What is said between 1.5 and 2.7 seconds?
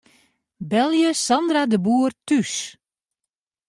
de Boer thús.